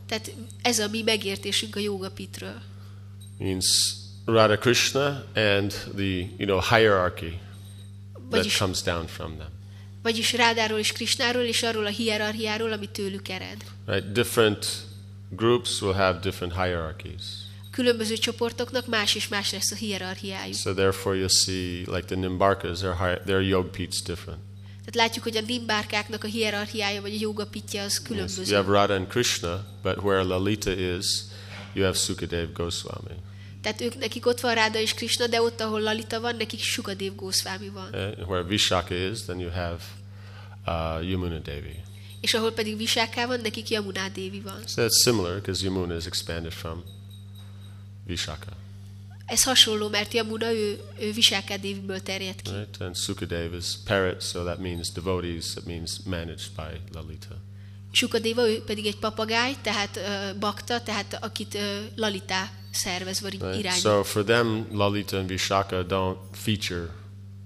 [0.06, 0.32] Tehát
[0.62, 2.62] ez a mi megértésünk a jogapitről.
[3.38, 3.94] means
[4.30, 7.38] Radha Krishna and the you know hierarchy
[8.12, 9.48] that Vagyis, comes down from them.
[10.02, 13.64] vagyis Rádáról és Krisnáról, és arról a hierarchiáról, ami tőlük ered.
[13.86, 14.12] Right?
[14.12, 14.66] Different
[15.30, 17.22] groups will have different hierarchies.
[17.70, 20.54] Különböző csoportoknak más és más lesz a hierarchiájuk.
[20.56, 24.40] So therefore, you'll see like the Nimbarkas, their their Yogpit's different.
[24.84, 28.02] Tehát látjuk, hogy a nimbárkáknak a hierarchiája, vagy a jogapitja az Yes.
[28.08, 28.42] különböző.
[28.46, 31.06] You have Radha and Krishna, but where Lalita is,
[31.74, 33.14] you have Sukadev Goswami.
[33.62, 37.14] Tehát ők, nekik ott van Ráda és Krishna, de ott, ahol Lalita van, nekik Sukadev
[37.14, 37.94] Goswami van.
[37.94, 39.82] Uh, where Vishaka is, then you have
[40.66, 41.82] uh, Yamuna Devi.
[42.20, 44.62] És ahol pedig Visáká van, nekik Yamuna Devi van.
[44.66, 46.84] So that's similar because Yamuna is expanded from
[48.06, 48.56] Vishaka.
[49.26, 52.50] Ez hasonló, mert Yamuna ő, ő Visáká Deviből terjed ki.
[52.50, 52.80] Right?
[52.80, 57.36] And Sukadev is parrot, so that means devotees, that means managed by Lalita.
[57.90, 61.62] Sukadeva, ő pedig egy papagáj, tehát uh, bakta, tehát akit uh,
[61.94, 62.50] Lalita
[62.82, 63.58] szervez, vagy Right?
[63.58, 63.80] irányít.
[63.80, 66.88] So for them, Lalita and Vishaka don't feature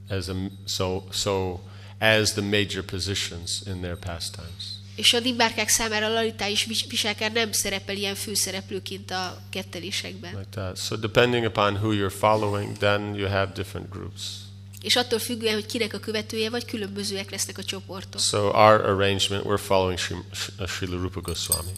[0.08, 0.34] as a,
[0.66, 1.60] so, so
[1.98, 4.64] as the major positions in their pastimes.
[4.96, 10.30] És a nimbárkák számára Lalita és Vis- Visákár nem szerepel ilyen főszereplőként a kettelésekben.
[10.36, 10.78] Like that.
[10.78, 14.20] So depending upon who you're following, then you have different groups.
[14.80, 18.20] És attól függően, hogy kinek a követője vagy, különbözőek lesznek a csoportok.
[18.20, 20.14] So our arrangement, we're following Sri,
[20.66, 21.70] Srila Rupa Goswami.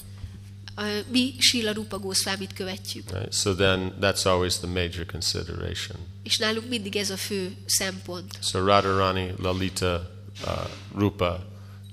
[1.09, 3.11] Mi Sila Rupa Goswamit követjük.
[3.11, 3.33] Right?
[3.33, 5.97] So then that's always the major consideration.
[6.23, 8.39] És nálunk mindig ez a fő szempont.
[8.43, 10.11] So Radharani, Lalita,
[10.45, 11.47] uh, Rupa,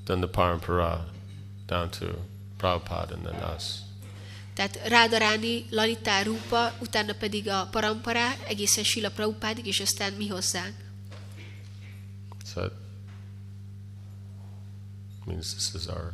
[0.06, 1.12] then the Parampara,
[1.65, 2.06] down to
[2.58, 3.64] Prabhupada and then us.
[4.53, 10.76] Tehát Rádaráni, Lalita, Rupa, utána pedig a Parampará, egészen Sila Prabhupádig, és aztán mi hozzánk.
[12.53, 12.62] So
[15.26, 16.14] means this is our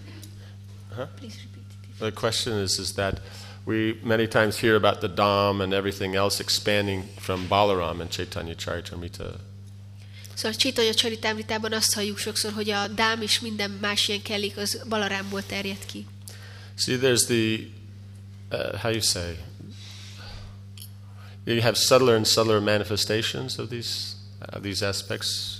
[2.01, 3.21] The question is, is that
[3.63, 8.55] we many times hear about the Dham and everything else expanding from Balaram and Chaitanya
[8.55, 9.35] Charitamrita.
[10.33, 14.83] Szóval Csétanya Csaritámritában azt halljuk sokszor, hogy a dám és minden más ilyen kellék az
[14.89, 16.05] Balarámból terjed ki.
[16.75, 17.67] See, there's the,
[18.51, 19.37] uh, how you say,
[21.45, 23.89] you have subtler and subtler manifestations of these,
[24.53, 25.59] uh, these aspects.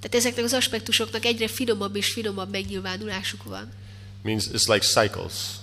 [0.00, 3.72] Tehát ezeknek az aspektusoknak egyre finomabb és finomabb megnyilvánulásuk van.
[4.22, 5.58] Means it's like cycles,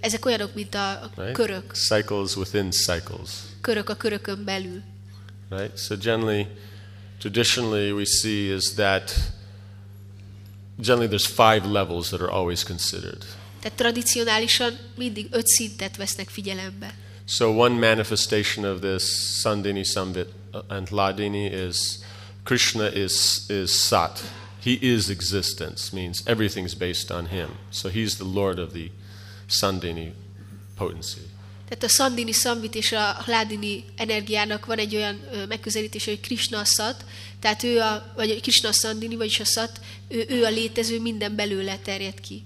[0.00, 1.32] Ezek olyanok, mint a right?
[1.32, 1.72] körök.
[1.74, 4.82] Cycles within cycles, Körök a körökön belül.
[5.50, 5.76] right?
[5.78, 6.46] So generally,
[7.18, 9.32] traditionally, we see is that
[10.80, 13.24] generally there's five levels that are always considered.
[13.60, 16.94] Tehát tradicionálisan mindig öt szintet vesznek figyelembe.
[17.24, 19.02] So one manifestation of this
[19.42, 22.04] Sandini Sambit uh, and Ladini is
[22.44, 24.20] Krishna is is Sat.
[24.66, 27.48] He is existence, means everything's based on him.
[27.70, 28.90] So he's the Lord of the
[29.46, 30.12] Sandini
[30.76, 31.20] potency.
[31.68, 37.04] Tehát a Sandini Samvit és a Hládini energiának van egy olyan megközelítése, hogy Krishna Szat,
[37.40, 41.78] tehát ő a, vagy Krishna Sandini, vagyis a Szat, ő, ő a létező, minden belőle
[41.78, 42.42] terjed ki.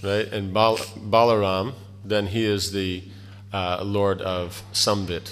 [0.00, 0.32] Right?
[0.32, 1.74] And Bal- Balaram,
[2.08, 3.02] then he is the
[3.52, 5.30] uh, Lord of Samvit,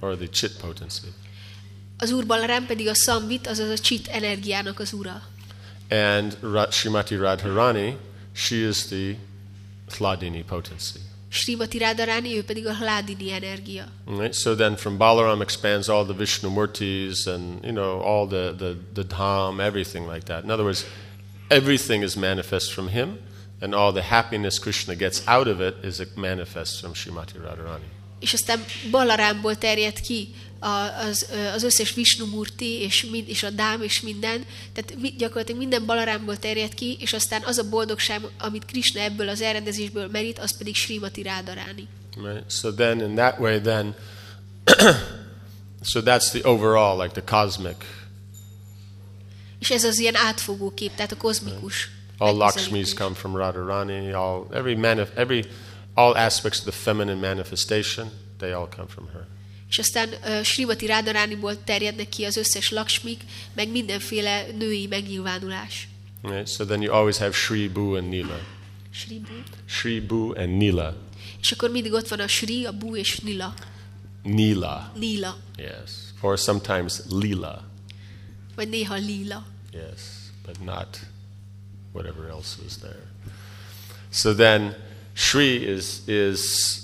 [0.00, 1.06] or the Chit potency.
[1.98, 5.22] Az Úr Balarám pedig a Samvit, azaz a Csit energiának az ura.
[5.92, 6.32] And
[6.70, 7.96] Srimati Radharani,
[8.32, 9.16] she is the
[9.90, 11.00] Hladini potency.
[11.30, 13.88] Srimati Radharani, ő pedig a Hládini energia.
[14.06, 14.34] Right?
[14.34, 18.76] So then from Balaram expands all the Vishnu Murtis and, you know, all the, the,
[18.94, 20.44] the Dham, everything like that.
[20.44, 20.86] In other words,
[21.50, 23.18] everything is manifest from him,
[23.60, 27.90] and all the happiness Krishna gets out of it is manifest from Srimati Radharani.
[28.20, 30.28] És aztán Balarámból terjed ki
[31.08, 34.44] az, az összes Vishnu Murti, és, mind, és a Dám, és minden.
[34.72, 39.40] Tehát gyakorlatilag minden Balarámból terjed ki, és aztán az a boldogság, amit Krishna ebből az
[39.40, 41.88] elrendezésből merít, az pedig Srimati Radharani.
[42.16, 42.50] Right?
[42.50, 43.94] So then, in that way, then,
[45.92, 47.76] so that's the overall, like the cosmic.
[49.58, 51.90] És ez az ilyen átfogó kép, tehát a kozmikus.
[52.18, 52.70] All megközelítés.
[52.70, 54.12] Lakshmis come from Radharani.
[54.12, 55.44] All every manif- every
[55.94, 59.26] all aspects of the feminine manifestation, they all come from her.
[59.72, 63.20] És aztán uh, Srimati Radharániból terjednek ki az összes laksmik,
[63.54, 65.88] meg mindenféle női megnyilvánulás.
[66.22, 66.48] Right?
[66.48, 68.40] So then you always have Shri, Bu, and Nila.
[68.90, 69.32] Sri Bu.
[69.66, 70.96] Shri, Bu, and Nila.
[71.40, 73.54] És akkor mindig ott van a Sri, a Bu és Nila.
[74.22, 74.92] Nila.
[74.96, 75.36] Nila.
[75.56, 75.90] Yes.
[76.20, 77.70] Or sometimes Lila.
[78.54, 79.46] Vagy néha Lila.
[79.72, 80.00] Yes.
[80.46, 80.98] But not
[81.92, 83.02] whatever else was there.
[84.10, 84.74] So then
[85.14, 86.40] Shri is is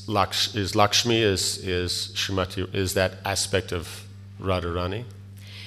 [0.07, 3.89] Laksh, is Lakshmi is is Shrimati is that aspect of
[4.45, 5.05] Radharani.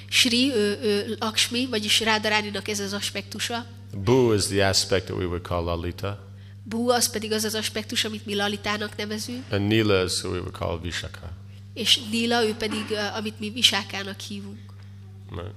[0.08, 3.66] Sri, ő, ő Lakshmi, vagyis Radharáninak ez az aspektusa.
[4.04, 6.30] Bu is the aspect that we would call Lalita.
[6.62, 10.38] Bu az pedig az az aspektus, amit mi Lalitának nevezünk, And Nila is who we
[10.38, 11.32] would call Vishaka.
[11.74, 12.84] és Nila, ő pedig,
[13.16, 14.58] amit mi Visákának hívunk.
[15.30, 15.54] Right.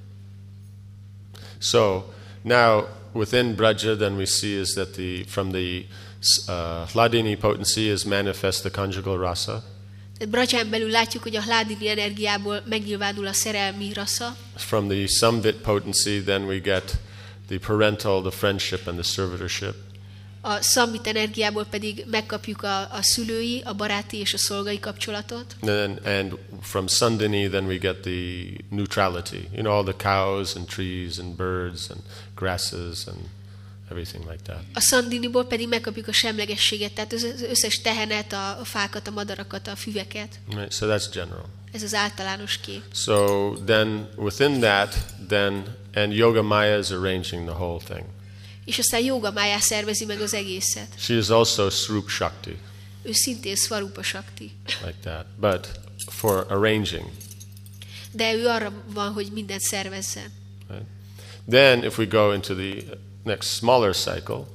[1.60, 2.04] So
[2.42, 5.86] now within Braja, then we see is that the from the
[6.48, 9.64] uh, Hladini potency is manifest the conjugal rasa.
[10.30, 16.24] Braján belül látjuk, hogy a Hládini energiából megnyilvánul a szerelmi rasza, From the Samvit potency,
[16.24, 16.98] then we get
[17.48, 19.76] the parental, the friendship, and the servitorship.
[20.42, 26.00] a Szambit energiából pedig megkapjuk a, a szülői, a baráti és a szolgai kapcsolatot, And,
[26.06, 29.48] and from Sandini, then we get the neutrality.
[29.54, 32.00] You know, all the cows and trees and birds and
[32.36, 33.18] grasses and
[33.90, 34.64] everything like that.
[34.74, 39.68] a Szandiniból pedig megkapjuk a semlegességet, tehát az összes tehenet, a, a fákat, a madarakat,
[39.68, 40.40] a füveket.
[40.50, 40.72] Right?
[40.74, 41.46] So that's general.
[41.72, 42.82] Ez az általános kép.
[42.94, 44.96] So then within that,
[45.28, 48.04] then, and Yoga Maya is arranging the whole thing.
[48.66, 50.88] És aztán Jóga Májá szervezi meg az egészet.
[50.98, 52.58] She is also Srup Shakti,
[53.04, 54.52] Ő szintén Svarupa Sakti.
[54.86, 55.80] like that, but
[56.10, 57.06] for arranging.
[58.12, 60.32] De ő arra van, hogy mindent szervezzen.
[60.70, 60.86] Right?
[61.50, 62.74] Then, if we go into the
[63.26, 64.46] next smaller cycle,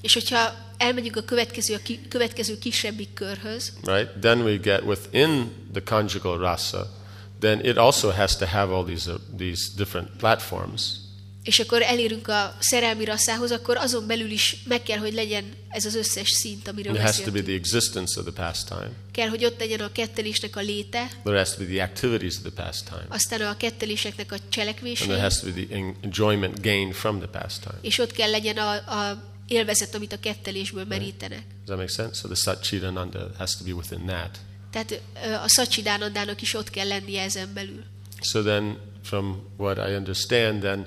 [0.00, 5.52] És hogyha elmegyünk a következő, a ki, következő kisebbik körhöz, right, then we get within
[5.72, 6.90] the conjugal rasa,
[7.38, 11.01] then it also has to have all these, uh, these different platforms.
[11.44, 15.84] És akkor elérünk a szerelmi rasszához, akkor azon belül is meg kell, hogy legyen ez
[15.84, 17.46] az összes szint, amiről It has to be beszéltünk.
[17.46, 18.90] the existence of the pastime.
[19.12, 22.52] Kell, hogy ott legyen a kettelésnek a léte, There has to be the activities of
[22.52, 23.04] the pastime.
[23.08, 27.18] aztán a ketteléseknek a And cselekvései, there has to be the en- enjoyment gained from
[27.18, 27.78] the pastime.
[27.80, 31.42] és ott kell legyen a, a élvezet, amit a kettelésből merítenek.
[31.42, 32.14] Does that make sense?
[32.20, 34.38] So the Satchidananda has to be within that.
[34.70, 35.00] Tehát
[35.44, 37.84] a Sacsidánandának is ott kell lennie ezen belül.
[38.20, 40.86] So then, from what I understand, then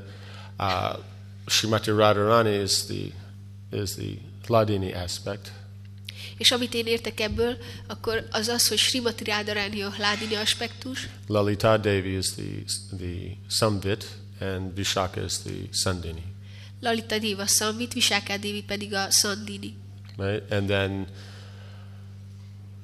[0.59, 0.97] uh,
[1.47, 3.11] Srimati Radharani is the
[3.71, 5.51] is the Hladini aspect,
[6.37, 11.77] És amit én értek ebből, akkor az az, hogy Srimati Radharani a Hládini aspektus, Lalita
[11.77, 12.63] Devi is the
[12.97, 14.05] the Samvit,
[14.39, 16.23] and Vishaka is the Sandini.
[16.79, 19.73] Lalita Deva Samvit, Visáká Dévi pedig a Sandini.
[20.17, 21.07] Right, and then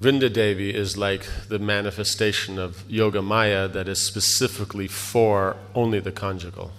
[0.02, 6.12] Vrinda Devi is like the manifestation of Yoga Maya that is specifically for only the
[6.12, 6.72] conjugal.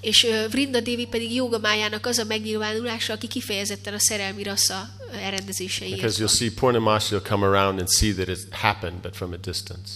[0.00, 4.88] És Vrinda Devi pedig Jóga Májának az a megnyilvánulása, aki kifejezetten a szerelmi rassza
[5.22, 9.32] elrendezéseiért Because you'll see Purnamasi will come around and see that it happened, but from
[9.32, 9.90] a distance.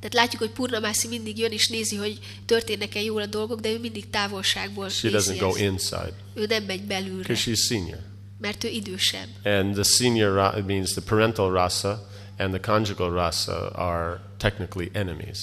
[0.00, 3.78] Tehát látjuk, hogy Purnamászi mindig jön és nézi, hogy történnek-e jól a dolgok, de ő
[3.78, 7.98] mindig távolságból She nézi doesn't go inside Ő nem megy belülre, because she's senior.
[8.40, 9.28] mert ő idősebb.
[9.44, 12.08] And the senior means the parental rasa
[12.38, 15.38] and the conjugal rasa are technically enemies.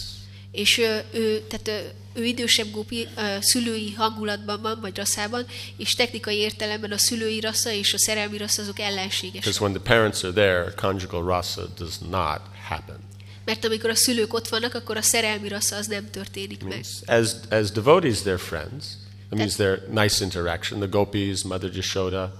[0.51, 3.07] és ő, ő, tehát ő, idősebb gópi
[3.39, 5.45] szülői hangulatban van, vagy rasszában,
[5.77, 9.41] és technikai értelemben a szülői rassza és a szerelmi rassza azok ellenségesek.
[9.41, 12.97] Because when the parents are there, conjugal rasa does not happen.
[13.45, 16.83] Mert amikor a szülők ott vannak, akkor a szerelmi rassza az nem történik meg.
[17.05, 18.85] As, as devotees, they're friends.
[19.29, 20.79] That means they're nice interaction.
[20.79, 22.33] The gopis, Mother Jashoda,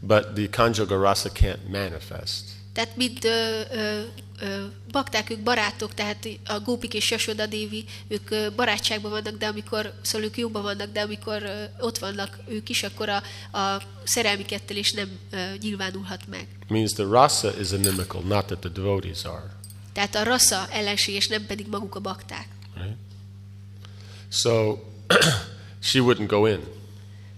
[0.00, 2.44] but the conjugal rasa can't manifest.
[2.72, 4.00] Tehát mint ö, ö,
[4.40, 9.46] ö, bakták, ők barátok, tehát a Gópik és Jasoda Dévi, ők ö, barátságban vannak, de
[9.46, 13.22] amikor, szóval ők jóban vannak, de amikor ö, ott vannak ők is, akkor a,
[13.58, 16.46] a szerelmi kettelés nem ö, nyilvánulhat meg.
[16.68, 19.58] means the rasa is inimical, not that the devotees are.
[19.92, 22.46] Tehát a rassza ellenséges, nem pedig maguk a bakták.
[22.74, 22.96] Right?
[24.28, 24.76] So
[25.88, 26.60] she wouldn't go in,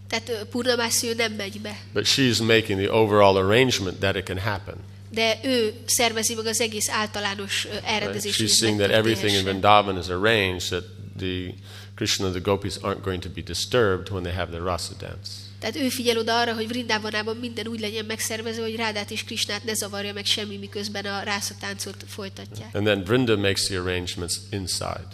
[0.09, 4.39] Tehát Purnamászi ő nem megy be, but she's making the overall arrangement that it can
[4.39, 4.74] happen.
[5.12, 7.82] De ő szervezi meg az egész általános Right?
[7.84, 9.42] elrendezést, hogy She's seeing that everything in.
[9.44, 10.84] Vrindavan is arranged that
[11.18, 11.54] the
[11.94, 15.30] Krishna and the gopis aren't going to be disturbed when they have their rasa dance.
[15.58, 19.64] Tehát ő figyel oda arra, hogy Vrindávanában minden úgy legyen megszervezve, hogy Rádát és Krisnát
[19.64, 22.74] ne zavarja meg semmi, miközben a rászatáncot folytatják.
[22.74, 25.06] And then Vrinda makes the arrangements inside,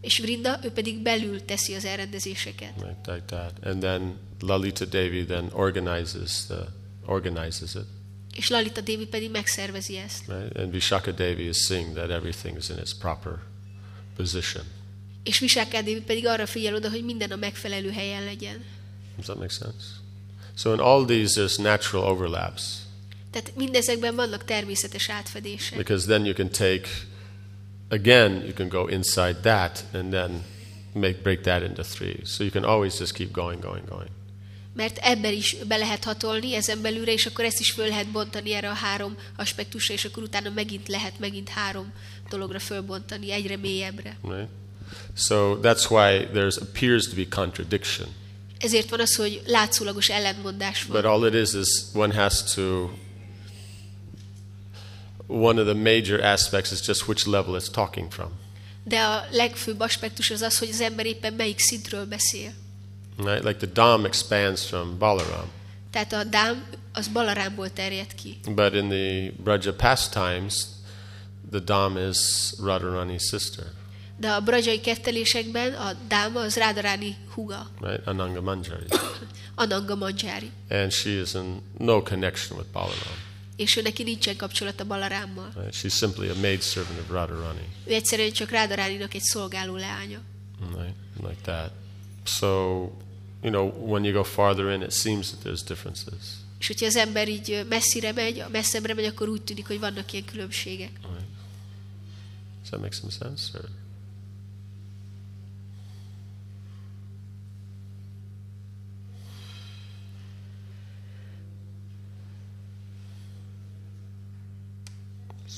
[0.00, 2.72] És Vrinda, ő pedig belül teszi az elrendezéseket.
[2.80, 3.52] right, like that.
[3.64, 6.66] And then Lalita Devi then organizes the
[7.06, 7.86] organizes it,
[8.36, 10.24] És Lalita Devi pedig megszervezi ezt.
[10.28, 10.56] right?
[10.56, 13.32] And Vishaka Devi is seeing that everything is in its proper
[14.16, 14.64] position.
[15.22, 18.64] És Visáká Devi pedig arra figyel oda, hogy minden a megfelelő helyen legyen.
[19.16, 19.84] Does that make sense?
[20.54, 22.62] So in all these, there's natural overlaps
[23.30, 25.76] Tehát mindezekben vannak természetes átfedések.
[25.78, 26.88] because then you can take
[27.88, 28.32] again.
[28.44, 30.44] You can go inside that and then
[30.92, 32.16] make break that into three.
[32.24, 34.08] So you can always just keep going, going, going.
[34.76, 38.52] Mert ebben is be lehet hatolni, ezen belülre, és akkor ezt is föl lehet bontani
[38.52, 41.92] erre a három aspektusra, és akkor utána megint lehet megint három
[42.28, 44.16] dologra fölbontani, egyre mélyebbre.
[44.22, 44.48] Right.
[45.14, 48.08] So that's why there's appears to be contradiction.
[48.58, 51.04] Ezért van az, hogy látszólagos ellentmondás But van.
[51.04, 52.90] all it is is one has to.
[55.26, 58.30] One of the major aspects is just which level it's talking from.
[58.84, 62.52] De a legfőbb aspektus az az, hogy az ember éppen melyik szintről beszél.
[63.16, 63.44] Right?
[63.44, 65.50] Like the Dham expands from Balaram,
[65.90, 68.38] Tehát a dám az Balarámból terjed ki.
[68.54, 70.54] but in the Braja pastimes,
[71.50, 72.18] the Dham is
[72.64, 73.64] Radharani's sister,
[74.18, 78.06] De a brajai kettelésekben a dáma az Rádaráni huga, right?
[78.06, 78.84] Ananga Manjari,
[79.54, 80.50] Ananga Manjári.
[80.68, 83.24] and she is in no connection with Balaram.
[83.56, 85.52] És ő neki nincsen kapcsolata Balarámmal.
[85.56, 85.74] Right?
[85.74, 90.20] She's simply a maidservant of Radharani, Ő egyszerűen csak Rádaráninak egy szolgáló leánya.
[90.74, 90.94] right?
[91.20, 91.70] Like that.
[92.24, 92.82] So,
[93.46, 96.42] you know, when you go farther in, it seems that there's differences.
[96.58, 100.24] És hogyha az ember így messzire megy, messzebbre megy, akkor úgy tűnik, hogy vannak ilyen
[100.24, 100.90] különbségek.
[101.00, 103.58] Does that make some sense?
[103.58, 103.68] Or?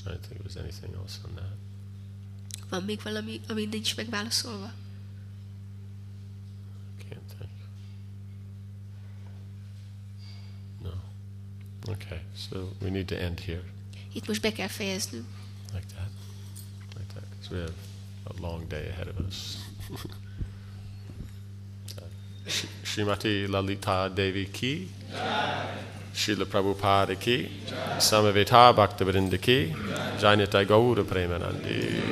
[0.02, 1.56] Trying to think if there's anything else on that.
[2.68, 4.72] Van még valami, ami nincs megválaszolva?
[11.90, 13.62] Okay, so we need to end here
[14.12, 15.24] Itt most be kell fejeznünk.
[15.74, 16.08] like that,
[16.96, 17.72] like that, because we have
[18.24, 19.56] a long day ahead of us.
[22.46, 22.64] Sh-
[22.94, 24.90] Srimati Lalita Devi ki,
[26.14, 27.48] Srila Prabhupada ki,
[27.98, 29.74] Samaveta Bhaktivinoda ki,
[30.20, 32.07] Jainita Gaura Premanandi.